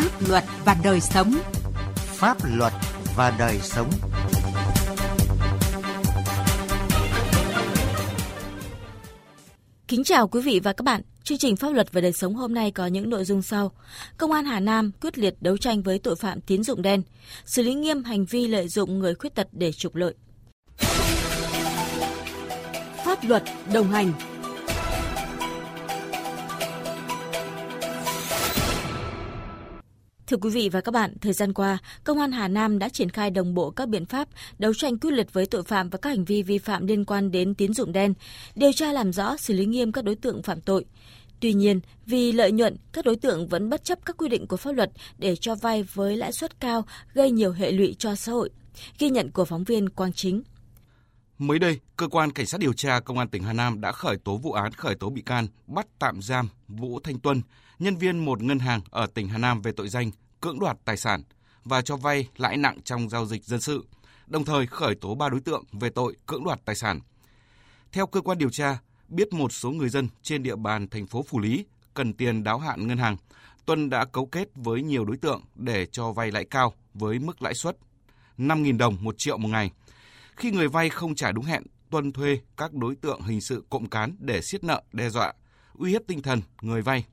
[0.00, 1.34] Pháp luật và đời sống.
[1.94, 2.72] Pháp luật
[3.16, 3.90] và đời sống.
[9.88, 11.02] Kính chào quý vị và các bạn.
[11.24, 13.72] Chương trình Pháp luật và đời sống hôm nay có những nội dung sau.
[14.16, 17.02] Công an Hà Nam quyết liệt đấu tranh với tội phạm tín dụng đen,
[17.44, 20.14] xử lý nghiêm hành vi lợi dụng người khuyết tật để trục lợi.
[23.04, 24.12] Pháp luật đồng hành
[30.30, 33.10] Thưa quý vị và các bạn, thời gian qua, Công an Hà Nam đã triển
[33.10, 36.10] khai đồng bộ các biện pháp đấu tranh quyết liệt với tội phạm và các
[36.10, 38.14] hành vi vi phạm liên quan đến tín dụng đen,
[38.54, 40.84] điều tra làm rõ, xử lý nghiêm các đối tượng phạm tội.
[41.40, 44.56] Tuy nhiên, vì lợi nhuận, các đối tượng vẫn bất chấp các quy định của
[44.56, 46.84] pháp luật để cho vay với lãi suất cao,
[47.14, 48.50] gây nhiều hệ lụy cho xã hội.
[48.98, 50.42] Ghi nhận của phóng viên Quang Chính.
[51.38, 54.16] Mới đây, cơ quan cảnh sát điều tra công an tỉnh Hà Nam đã khởi
[54.24, 57.42] tố vụ án khởi tố bị can, bắt tạm giam Vũ Thanh Tuân,
[57.80, 60.96] nhân viên một ngân hàng ở tỉnh Hà Nam về tội danh cưỡng đoạt tài
[60.96, 61.22] sản
[61.64, 63.86] và cho vay lãi nặng trong giao dịch dân sự,
[64.26, 67.00] đồng thời khởi tố 3 đối tượng về tội cưỡng đoạt tài sản.
[67.92, 68.78] Theo cơ quan điều tra,
[69.08, 71.64] biết một số người dân trên địa bàn thành phố Phủ Lý
[71.94, 73.16] cần tiền đáo hạn ngân hàng,
[73.66, 77.42] Tuân đã cấu kết với nhiều đối tượng để cho vay lãi cao với mức
[77.42, 77.76] lãi suất
[78.38, 79.70] 5.000 đồng một triệu một ngày.
[80.36, 83.88] Khi người vay không trả đúng hẹn, Tuân thuê các đối tượng hình sự cộng
[83.88, 85.32] cán để siết nợ, đe dọa,
[85.74, 87.04] uy hiếp tinh thần người vay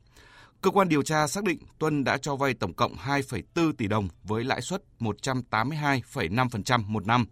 [0.62, 4.08] Cơ quan điều tra xác định Tuân đã cho vay tổng cộng 2,4 tỷ đồng
[4.24, 7.26] với lãi suất 182,5% một năm,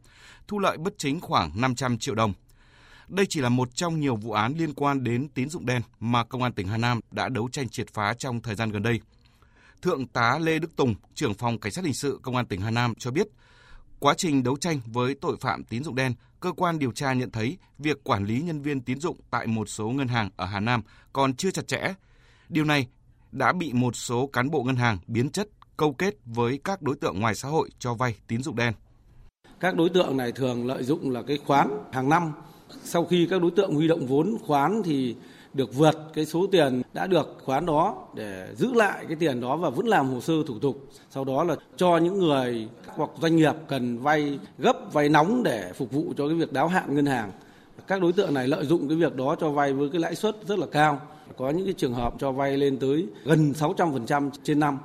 [0.47, 2.33] thu lợi bất chính khoảng 500 triệu đồng.
[3.07, 6.23] Đây chỉ là một trong nhiều vụ án liên quan đến tín dụng đen mà
[6.23, 8.99] Công an tỉnh Hà Nam đã đấu tranh triệt phá trong thời gian gần đây.
[9.81, 12.71] Thượng tá Lê Đức Tùng, trưởng phòng Cảnh sát hình sự Công an tỉnh Hà
[12.71, 13.27] Nam cho biết,
[13.99, 17.31] quá trình đấu tranh với tội phạm tín dụng đen, cơ quan điều tra nhận
[17.31, 20.59] thấy việc quản lý nhân viên tín dụng tại một số ngân hàng ở Hà
[20.59, 20.81] Nam
[21.13, 21.93] còn chưa chặt chẽ.
[22.49, 22.87] Điều này
[23.31, 26.95] đã bị một số cán bộ ngân hàng biến chất câu kết với các đối
[26.95, 28.73] tượng ngoài xã hội cho vay tín dụng đen.
[29.59, 32.31] Các đối tượng này thường lợi dụng là cái khoán hàng năm.
[32.83, 35.15] Sau khi các đối tượng huy động vốn khoán thì
[35.53, 39.57] được vượt cái số tiền đã được khoán đó để giữ lại cái tiền đó
[39.57, 40.89] và vẫn làm hồ sơ thủ tục.
[41.09, 45.71] Sau đó là cho những người hoặc doanh nghiệp cần vay gấp, vay nóng để
[45.75, 47.31] phục vụ cho cái việc đáo hạn ngân hàng.
[47.87, 50.35] Các đối tượng này lợi dụng cái việc đó cho vay với cái lãi suất
[50.47, 51.01] rất là cao
[51.37, 54.77] có những cái trường hợp cho vay lên tới gần 600% trên năm.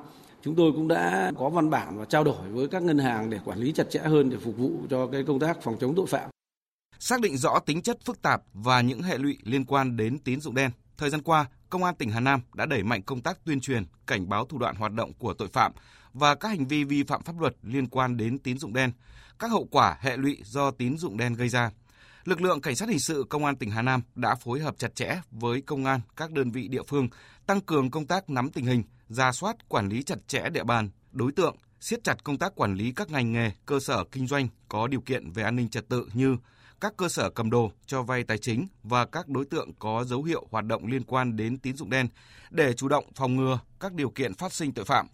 [0.42, 3.38] Chúng tôi cũng đã có văn bản và trao đổi với các ngân hàng để
[3.44, 6.06] quản lý chặt chẽ hơn để phục vụ cho cái công tác phòng chống tội
[6.06, 6.30] phạm.
[6.98, 10.40] Xác định rõ tính chất phức tạp và những hệ lụy liên quan đến tín
[10.40, 13.44] dụng đen, thời gian qua, Công an tỉnh Hà Nam đã đẩy mạnh công tác
[13.44, 15.72] tuyên truyền, cảnh báo thủ đoạn hoạt động của tội phạm
[16.12, 18.92] và các hành vi vi phạm pháp luật liên quan đến tín dụng đen,
[19.38, 21.70] các hậu quả hệ lụy do tín dụng đen gây ra
[22.24, 24.94] lực lượng cảnh sát hình sự công an tỉnh Hà Nam đã phối hợp chặt
[24.94, 27.08] chẽ với công an các đơn vị địa phương,
[27.46, 30.90] tăng cường công tác nắm tình hình, ra soát quản lý chặt chẽ địa bàn,
[31.12, 34.48] đối tượng, siết chặt công tác quản lý các ngành nghề, cơ sở kinh doanh
[34.68, 36.36] có điều kiện về an ninh trật tự như
[36.80, 40.22] các cơ sở cầm đồ, cho vay tài chính và các đối tượng có dấu
[40.22, 42.08] hiệu hoạt động liên quan đến tín dụng đen
[42.50, 45.06] để chủ động phòng ngừa các điều kiện phát sinh tội phạm.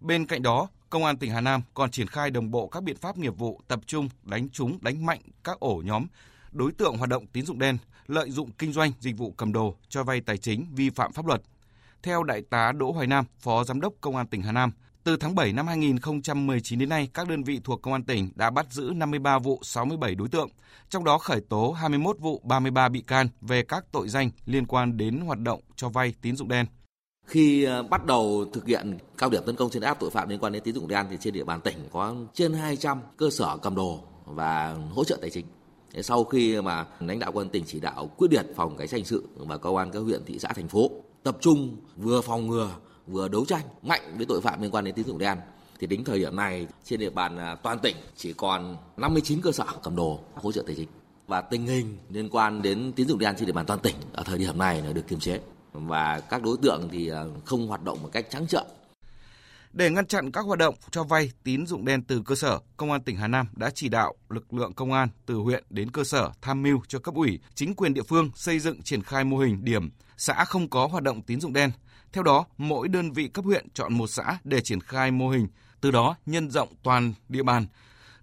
[0.00, 2.96] Bên cạnh đó, Công an tỉnh Hà Nam còn triển khai đồng bộ các biện
[2.96, 6.06] pháp nghiệp vụ tập trung đánh trúng, đánh mạnh các ổ nhóm
[6.52, 9.74] đối tượng hoạt động tín dụng đen, lợi dụng kinh doanh dịch vụ cầm đồ,
[9.88, 11.42] cho vay tài chính vi phạm pháp luật.
[12.02, 14.72] Theo Đại tá Đỗ Hoài Nam, Phó Giám đốc Công an tỉnh Hà Nam,
[15.04, 18.50] từ tháng 7 năm 2019 đến nay, các đơn vị thuộc Công an tỉnh đã
[18.50, 20.48] bắt giữ 53 vụ 67 đối tượng,
[20.88, 24.96] trong đó khởi tố 21 vụ 33 bị can về các tội danh liên quan
[24.96, 26.66] đến hoạt động cho vay tín dụng đen.
[27.26, 30.38] Khi ờ, bắt đầu thực hiện cao điểm tấn công trên áp tội phạm liên
[30.38, 33.56] quan đến tín dụng đen thì trên địa bàn tỉnh có trên 200 cơ sở
[33.56, 35.46] cầm đồ và hỗ trợ tài chính.
[36.02, 39.06] Sau khi mà lãnh đạo quân tỉnh chỉ đạo quyết liệt phòng cảnh sát hình
[39.06, 40.90] sự và công an các huyện, thị xã, thành phố,
[41.22, 42.70] tập trung vừa phòng ngừa,
[43.06, 45.38] vừa đấu tranh mạnh với tội phạm liên quan đến tín dụng đen,
[45.78, 49.52] thì đến thời điểm này trên địa bàn à, toàn tỉnh chỉ còn 59 cơ
[49.52, 50.88] sở cầm đồ hỗ trợ tài chính.
[51.26, 54.22] Và tình hình liên quan đến tín dụng đen trên địa bàn toàn tỉnh ở
[54.22, 55.40] thời điểm này là được kiềm chế.
[55.72, 58.64] Và các đối tượng thì à, không hoạt động một cách trắng trợn
[59.72, 62.92] để ngăn chặn các hoạt động cho vay tín dụng đen từ cơ sở, Công
[62.92, 66.04] an tỉnh Hà Nam đã chỉ đạo lực lượng công an từ huyện đến cơ
[66.04, 69.38] sở tham mưu cho cấp ủy, chính quyền địa phương xây dựng triển khai mô
[69.38, 71.70] hình điểm xã không có hoạt động tín dụng đen.
[72.12, 75.48] Theo đó, mỗi đơn vị cấp huyện chọn một xã để triển khai mô hình,
[75.80, 77.66] từ đó nhân rộng toàn địa bàn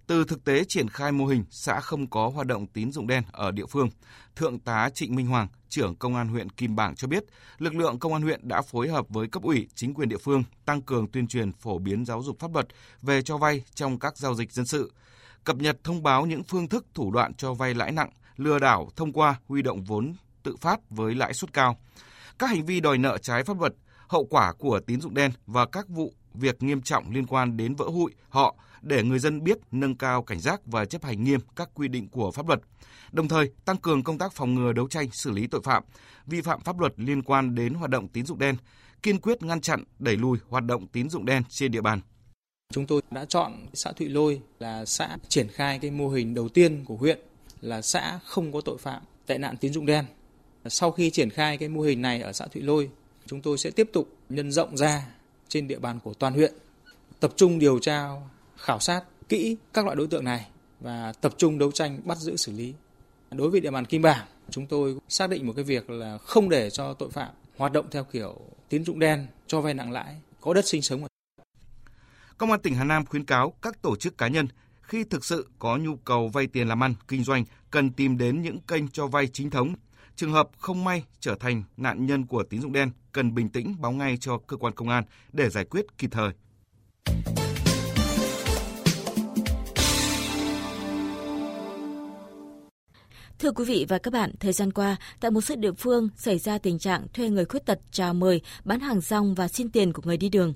[0.08, 3.24] từ thực tế triển khai mô hình xã không có hoạt động tín dụng đen
[3.32, 3.90] ở địa phương,
[4.36, 7.24] Thượng tá Trịnh Minh Hoàng, trưởng Công an huyện Kim Bảng cho biết,
[7.58, 10.44] lực lượng Công an huyện đã phối hợp với cấp ủy, chính quyền địa phương
[10.66, 12.68] tăng cường tuyên truyền phổ biến giáo dục pháp luật
[13.02, 14.92] về cho vay trong các giao dịch dân sự,
[15.44, 18.90] cập nhật thông báo những phương thức thủ đoạn cho vay lãi nặng, lừa đảo
[18.96, 20.14] thông qua huy động vốn
[20.44, 21.78] tự phát với lãi suất cao.
[22.40, 23.74] Các hành vi đòi nợ trái pháp luật,
[24.08, 27.76] hậu quả của tín dụng đen và các vụ việc nghiêm trọng liên quan đến
[27.76, 28.56] vỡ hụi họ
[28.86, 32.10] để người dân biết nâng cao cảnh giác và chấp hành nghiêm các quy định
[32.10, 32.62] của pháp luật.
[33.12, 35.84] Đồng thời, tăng cường công tác phòng ngừa đấu tranh xử lý tội phạm,
[36.26, 38.56] vi phạm pháp luật liên quan đến hoạt động tín dụng đen,
[39.04, 42.00] kiên quyết ngăn chặn, đẩy lùi hoạt động tín dụng đen trên địa bàn.
[42.74, 46.50] Chúng tôi đã chọn xã Thụy Lôi là xã triển khai cái mô hình đầu
[46.50, 47.20] tiên của huyện
[47.62, 50.06] là xã không có tội phạm tệ nạn tín dụng đen.
[50.66, 52.90] Sau khi triển khai cái mô hình này ở xã Thụy Lôi,
[53.26, 55.06] chúng tôi sẽ tiếp tục nhân rộng ra
[55.48, 56.54] trên địa bàn của toàn huyện,
[57.20, 58.10] tập trung điều tra,
[58.66, 60.48] khảo sát kỹ các loại đối tượng này
[60.80, 62.74] và tập trung đấu tranh bắt giữ xử lý.
[63.32, 66.50] Đối với địa bàn Kim Bảng, chúng tôi xác định một cái việc là không
[66.50, 70.16] để cho tội phạm hoạt động theo kiểu tín dụng đen, cho vay nặng lãi,
[70.42, 71.06] có đất sinh sống.
[72.38, 74.48] Công an tỉnh Hà Nam khuyến cáo các tổ chức cá nhân
[74.82, 78.42] khi thực sự có nhu cầu vay tiền làm ăn, kinh doanh cần tìm đến
[78.42, 79.76] những kênh cho vay chính thống.
[80.16, 83.76] Trường hợp không may trở thành nạn nhân của tín dụng đen cần bình tĩnh
[83.80, 85.04] báo ngay cho cơ quan công an
[85.34, 86.32] để giải quyết kịp thời.
[93.40, 96.38] Thưa quý vị và các bạn, thời gian qua, tại một số địa phương xảy
[96.38, 99.94] ra tình trạng thuê người khuyết tật chào mời, bán hàng rong và xin tiền
[99.94, 100.54] của người đi đường.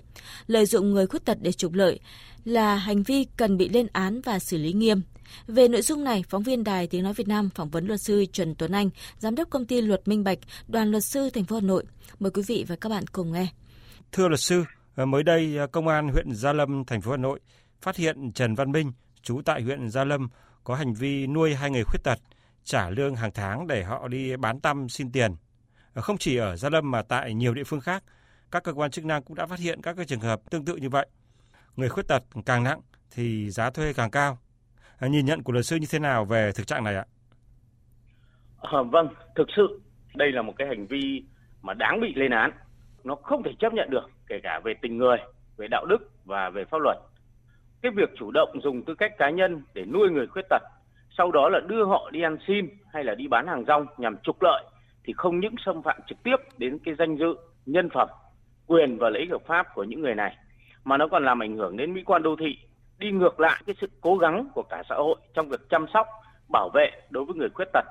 [0.48, 2.00] Lợi dụng người khuyết tật để trục lợi
[2.46, 5.02] là hành vi cần bị lên án và xử lý nghiêm.
[5.48, 8.26] Về nội dung này, phóng viên Đài Tiếng Nói Việt Nam phỏng vấn luật sư
[8.34, 11.56] Trần Tuấn Anh, giám đốc công ty Luật Minh Bạch, đoàn luật sư thành phố
[11.56, 11.84] Hà Nội.
[12.20, 13.48] Mời quý vị và các bạn cùng nghe.
[14.12, 14.64] Thưa luật sư,
[14.96, 17.40] ờ, mới đây ờ, công an huyện Gia Lâm, thành phố Hà Nội
[17.82, 18.92] phát hiện Trần Văn Minh,
[19.22, 20.30] trú tại huyện Gia Lâm
[20.64, 22.20] có hành vi nuôi hai người khuyết tật
[22.64, 25.36] trả lương hàng tháng để họ đi bán tăm xin tiền.
[25.94, 28.04] Ờ, không chỉ ở Gia Lâm mà tại nhiều địa phương khác,
[28.52, 30.76] các cơ quan chức năng cũng đã phát hiện các cái trường hợp tương tự
[30.76, 31.08] như vậy.
[31.76, 34.38] Người khuyết tật càng nặng thì giá thuê càng cao.
[35.00, 37.06] Ờ, nhìn nhận của luật sư như thế nào về thực trạng này ạ?
[38.62, 39.82] À, vâng, thực sự
[40.16, 41.24] đây là một cái hành vi
[41.62, 42.52] mà đáng bị lên án.
[43.04, 45.18] Nó không thể chấp nhận được, kể cả về tình người,
[45.58, 46.98] về đạo đức và về pháp luật.
[47.82, 50.62] Cái việc chủ động dùng tư cách cá nhân để nuôi người khuyết tật
[51.18, 54.18] sau đó là đưa họ đi ăn xin hay là đi bán hàng rong nhằm
[54.24, 54.64] trục lợi
[55.04, 57.36] thì không những xâm phạm trực tiếp đến cái danh dự,
[57.66, 58.10] nhân phẩm,
[58.68, 60.36] quyền và lợi ích hợp pháp của những người này
[60.84, 62.58] mà nó còn làm ảnh hưởng đến mỹ quan đô thị,
[62.98, 66.08] đi ngược lại cái sự cố gắng của cả xã hội trong việc chăm sóc,
[66.52, 67.86] bảo vệ đối với người khuyết tật.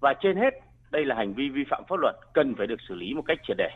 [0.00, 0.54] Và trên hết,
[0.90, 3.38] đây là hành vi vi phạm pháp luật cần phải được xử lý một cách
[3.48, 3.70] triệt để.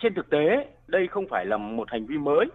[0.00, 2.46] Trên thực tế, đây không phải là một hành vi mới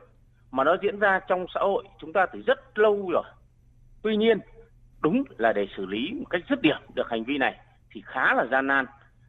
[0.52, 3.24] mà nó diễn ra trong xã hội chúng ta từ rất lâu rồi.
[4.04, 4.40] Tuy nhiên,
[5.02, 7.60] đúng là để xử lý một cách dứt điểm được hành vi này
[7.92, 8.86] thì khá là gian nan.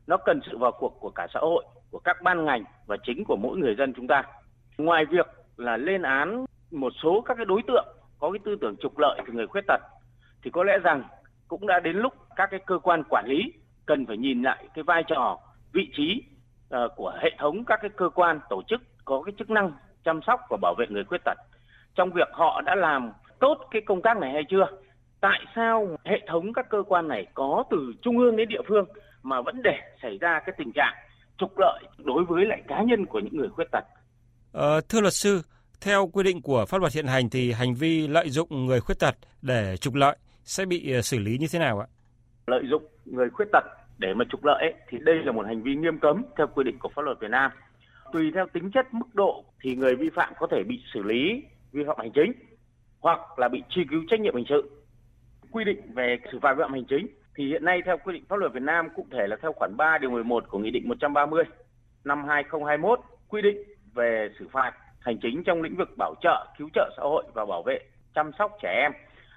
[0.06, 3.24] Nó cần sự vào cuộc của cả xã hội, của các ban ngành và chính
[3.24, 4.22] của mỗi người dân chúng ta.
[4.78, 5.26] Ngoài việc
[5.56, 7.86] là lên án một số các cái đối tượng
[8.18, 9.80] có cái tư tưởng trục lợi từ người khuyết tật
[10.42, 11.04] thì có lẽ rằng
[11.48, 13.52] cũng đã đến lúc các cái cơ quan quản lý
[13.86, 15.38] cần phải nhìn lại cái vai trò,
[15.72, 16.22] vị trí
[16.74, 19.72] uh, của hệ thống các cái cơ quan tổ chức có cái chức năng
[20.04, 21.38] chăm sóc và bảo vệ người khuyết tật
[21.94, 24.66] trong việc họ đã làm tốt cái công tác này hay chưa
[25.20, 28.84] tại sao hệ thống các cơ quan này có từ trung ương đến địa phương
[29.22, 30.94] mà vẫn để xảy ra cái tình trạng
[31.38, 33.84] trục lợi đối với lại cá nhân của những người khuyết tật.
[34.52, 35.42] Ờ, thưa luật sư,
[35.80, 38.98] theo quy định của pháp luật hiện hành thì hành vi lợi dụng người khuyết
[38.98, 41.86] tật để trục lợi sẽ bị ờ, xử lý như thế nào ạ?
[42.46, 43.64] Lợi dụng người khuyết tật
[43.98, 46.64] để mà trục lợi ấy, thì đây là một hành vi nghiêm cấm theo quy
[46.64, 47.50] định của pháp luật Việt Nam.
[48.12, 51.42] Tùy theo tính chất mức độ thì người vi phạm có thể bị xử lý
[51.72, 52.32] vi phạm hành chính
[53.00, 54.79] hoặc là bị truy cứu trách nhiệm hình sự
[55.52, 58.24] quy định về xử phạt vi phạm hành chính thì hiện nay theo quy định
[58.28, 60.88] pháp luật Việt Nam cụ thể là theo khoản 3 điều 11 của Nghị định
[60.88, 61.44] 130
[62.04, 63.62] năm 2021 quy định
[63.94, 67.44] về xử phạt hành chính trong lĩnh vực bảo trợ, cứu trợ xã hội và
[67.44, 67.78] bảo vệ
[68.14, 68.92] chăm sóc trẻ em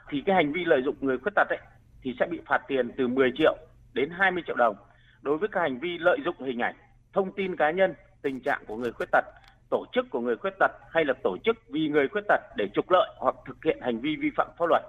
[0.09, 1.59] thì cái hành vi lợi dụng người khuyết tật ấy
[2.01, 3.57] thì sẽ bị phạt tiền từ 10 triệu
[3.93, 4.75] đến 20 triệu đồng
[5.21, 6.75] đối với các hành vi lợi dụng hình ảnh,
[7.13, 9.25] thông tin cá nhân, tình trạng của người khuyết tật,
[9.69, 12.67] tổ chức của người khuyết tật hay là tổ chức vì người khuyết tật để
[12.73, 14.83] trục lợi hoặc thực hiện hành vi vi phạm pháp luật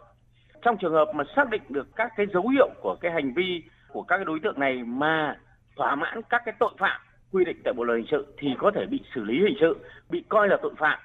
[0.64, 3.62] trong trường hợp mà xác định được các cái dấu hiệu của cái hành vi
[3.88, 5.36] của các cái đối tượng này mà
[5.76, 7.00] thỏa mãn các cái tội phạm
[7.32, 9.76] quy định tại bộ luật hình sự thì có thể bị xử lý hình sự,
[10.10, 10.98] bị coi là tội phạm.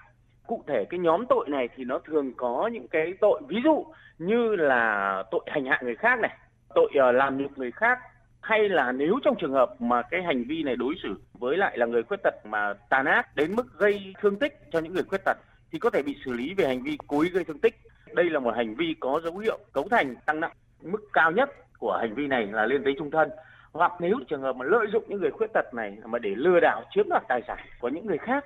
[0.48, 3.86] Cụ thể cái nhóm tội này thì nó thường có những cái tội, ví dụ
[4.20, 6.38] như là tội hành hạ người khác này,
[6.76, 8.00] tội ờ, làm nhục người khác,
[8.42, 11.78] hay là nếu trong trường hợp mà cái hành vi này đối xử với lại
[11.78, 15.04] là người khuyết tật mà tàn ác đến mức gây thương tích cho những người
[15.04, 15.38] khuyết tật
[15.72, 17.76] thì có thể bị xử lý về hành vi cố ý gây thương tích
[18.14, 20.52] đây là một hành vi có dấu hiệu cấu thành tăng nặng.
[20.82, 21.50] Mức cao nhất
[21.80, 23.30] của hành vi này là lên tới trung thân.
[23.72, 26.60] Hoặc nếu trường hợp mà lợi dụng những người khuyết tật này mà để lừa
[26.60, 28.46] đảo chiếm đoạt tài sản của những người khác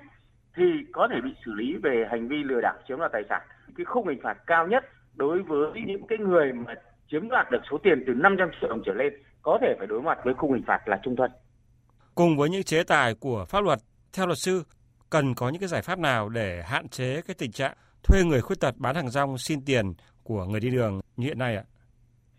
[0.56, 3.42] thì có thể bị xử lý về hành vi lừa đảo chiếm đoạt tài sản.
[3.76, 6.74] Cái khung hình phạt cao nhất đối với những cái người mà
[7.10, 10.02] chiếm đoạt được số tiền từ 500 triệu đồng trở lên có thể phải đối
[10.02, 11.30] mặt với khung hình phạt là trung thân.
[12.14, 13.78] Cùng với những chế tài của pháp luật,
[14.12, 14.62] theo luật sư,
[15.10, 18.40] cần có những cái giải pháp nào để hạn chế cái tình trạng thuê người
[18.40, 21.64] khuyết tật bán hàng rong xin tiền của người đi đường như hiện nay ạ?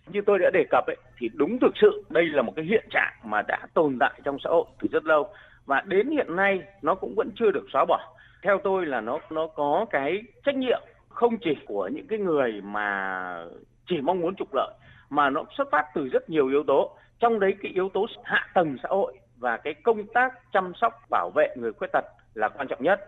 [0.08, 2.88] Như tôi đã đề cập ấy, thì đúng thực sự đây là một cái hiện
[2.92, 5.28] trạng mà đã tồn tại trong xã hội từ rất lâu
[5.66, 8.16] và đến hiện nay nó cũng vẫn chưa được xóa bỏ.
[8.44, 12.62] Theo tôi là nó nó có cái trách nhiệm không chỉ của những cái người
[12.64, 13.46] mà
[13.90, 14.74] chỉ mong muốn trục lợi
[15.10, 18.48] mà nó xuất phát từ rất nhiều yếu tố trong đấy cái yếu tố hạ
[18.54, 22.50] tầng xã hội và cái công tác chăm sóc bảo vệ người khuyết tật là
[22.50, 23.00] quan trọng nhất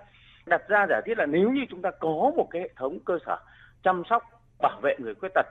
[0.48, 3.18] đặt ra giả thiết là nếu như chúng ta có một cái hệ thống cơ
[3.26, 3.38] sở
[3.84, 4.24] chăm sóc,
[4.62, 5.46] bảo vệ người khuyết tật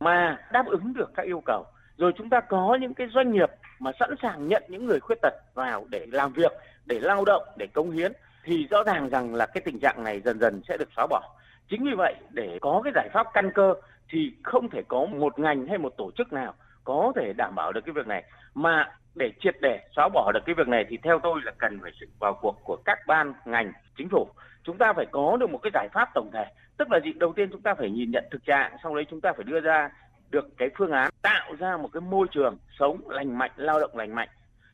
[0.00, 1.66] mà đáp ứng được các yêu cầu,
[1.96, 5.18] rồi chúng ta có những cái doanh nghiệp mà sẵn sàng nhận những người khuyết
[5.22, 6.52] tật vào để làm việc,
[6.86, 8.12] để lao động, để công hiến,
[8.44, 11.22] thì rõ ràng rằng là cái tình trạng này dần dần sẽ được xóa bỏ.
[11.68, 13.74] Chính vì vậy, để có cái giải pháp căn cơ
[14.08, 16.54] thì không thể có một ngành hay một tổ chức nào
[16.84, 18.24] có thể đảm bảo được cái việc này.
[18.54, 21.78] Mà để triệt để xóa bỏ được cái việc này thì theo tôi là cần
[21.82, 24.28] phải sự vào cuộc của các ban ngành, chính phủ.
[24.64, 26.44] Chúng ta phải có được một cái giải pháp tổng thể.
[26.76, 27.12] Tức là gì?
[27.12, 29.60] Đầu tiên chúng ta phải nhìn nhận thực trạng, sau đấy chúng ta phải đưa
[29.60, 29.90] ra
[30.30, 33.96] được cái phương án tạo ra một cái môi trường sống lành mạnh, lao động
[33.96, 34.28] lành mạnh.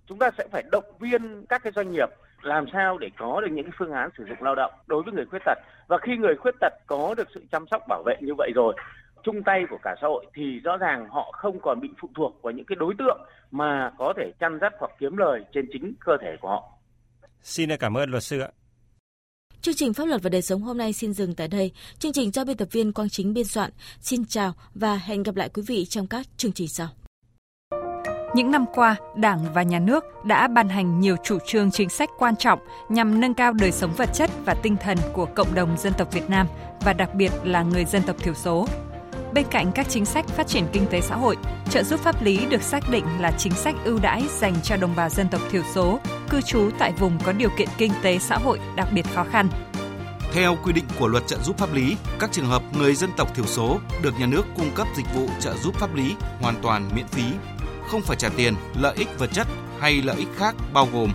[0.07, 2.09] Chúng ta sẽ phải động viên các cái doanh nghiệp
[2.43, 5.13] làm sao để có được những cái phương án sử dụng lao động đối với
[5.13, 5.59] người khuyết tật.
[5.89, 8.75] Và khi người khuyết tật có được sự chăm sóc bảo vệ như vậy rồi
[9.29, 12.43] chung tay của cả xã hội thì rõ ràng họ không còn bị phụ thuộc
[12.43, 13.19] vào những cái đối tượng
[13.51, 16.73] mà có thể chăn dắt hoặc kiếm lời trên chính cơ thể của họ.
[17.43, 18.49] Xin cảm ơn luật sư ạ.
[19.61, 21.73] Chương trình Pháp luật và đời sống hôm nay xin dừng tại đây.
[21.99, 23.71] Chương trình do biên tập viên Quang Chính biên soạn.
[24.01, 26.89] Xin chào và hẹn gặp lại quý vị trong các chương trình sau.
[28.35, 32.11] Những năm qua, Đảng và Nhà nước đã ban hành nhiều chủ trương chính sách
[32.19, 32.59] quan trọng
[32.89, 36.13] nhằm nâng cao đời sống vật chất và tinh thần của cộng đồng dân tộc
[36.13, 36.47] Việt Nam
[36.81, 38.67] và đặc biệt là người dân tộc thiểu số.
[39.33, 41.37] Bên cạnh các chính sách phát triển kinh tế xã hội,
[41.71, 44.97] trợ giúp pháp lý được xác định là chính sách ưu đãi dành cho đồng
[44.97, 48.39] bào dân tộc thiểu số cư trú tại vùng có điều kiện kinh tế xã
[48.39, 49.49] hội đặc biệt khó khăn.
[50.33, 53.35] Theo quy định của luật trợ giúp pháp lý, các trường hợp người dân tộc
[53.35, 56.91] thiểu số được nhà nước cung cấp dịch vụ trợ giúp pháp lý hoàn toàn
[56.95, 57.25] miễn phí,
[57.89, 59.47] không phải trả tiền, lợi ích vật chất
[59.81, 61.13] hay lợi ích khác bao gồm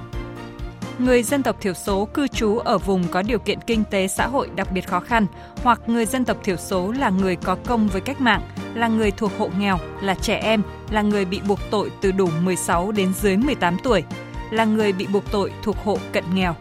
[1.00, 4.28] người dân tộc thiểu số cư trú ở vùng có điều kiện kinh tế xã
[4.28, 5.26] hội đặc biệt khó khăn
[5.64, 8.42] hoặc người dân tộc thiểu số là người có công với cách mạng,
[8.74, 12.30] là người thuộc hộ nghèo, là trẻ em, là người bị buộc tội từ đủ
[12.42, 14.04] 16 đến dưới 18 tuổi,
[14.52, 16.56] là người bị buộc tội thuộc hộ cận nghèo.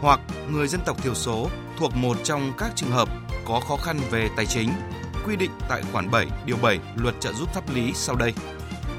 [0.00, 0.20] Hoặc
[0.50, 3.08] người dân tộc thiểu số thuộc một trong các trường hợp
[3.44, 4.68] có khó khăn về tài chính,
[5.26, 8.34] quy định tại khoản 7 điều 7 Luật trợ giúp pháp lý sau đây.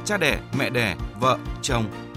[0.05, 1.85] Cha đẻ, mẹ đẻ, vợ, chồng,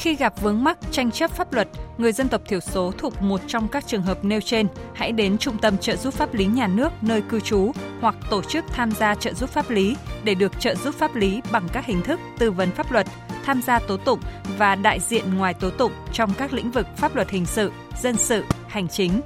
[0.00, 3.40] Khi gặp vướng mắc tranh chấp pháp luật, người dân tộc thiểu số thuộc một
[3.46, 6.66] trong các trường hợp nêu trên, hãy đến Trung tâm trợ giúp pháp lý nhà
[6.66, 10.60] nước nơi cư trú hoặc tổ chức tham gia trợ giúp pháp lý để được
[10.60, 13.06] trợ giúp pháp lý bằng các hình thức tư vấn pháp luật,
[13.44, 14.20] tham gia tố tụng
[14.58, 18.16] và đại diện ngoài tố tụng trong các lĩnh vực pháp luật hình sự, dân
[18.16, 19.20] sự, hành chính.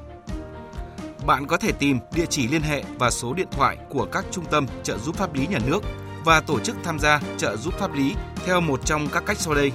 [1.27, 4.45] Bạn có thể tìm địa chỉ liên hệ và số điện thoại của các trung
[4.51, 5.81] tâm trợ giúp pháp lý nhà nước
[6.25, 8.15] và tổ chức tham gia trợ giúp pháp lý
[8.47, 9.73] theo một trong các cách sau đây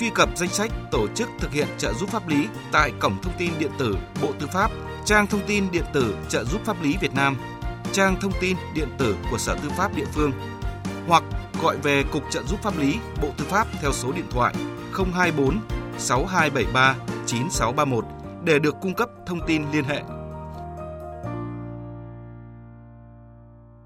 [0.00, 3.32] truy cập danh sách tổ chức thực hiện trợ giúp pháp lý tại cổng thông
[3.38, 4.70] tin điện tử Bộ Tư pháp,
[5.04, 7.36] trang thông tin điện tử trợ giúp pháp lý Việt Nam,
[7.92, 10.32] trang thông tin điện tử của Sở Tư pháp địa phương
[11.06, 11.22] hoặc
[11.62, 14.54] gọi về Cục trợ giúp pháp lý Bộ Tư pháp theo số điện thoại
[15.14, 15.60] 024
[15.98, 16.94] 6273
[17.26, 18.04] 9631
[18.44, 20.02] để được cung cấp thông tin liên hệ.